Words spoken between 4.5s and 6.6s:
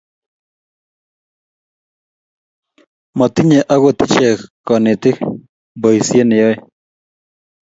konetik boisie ne yoe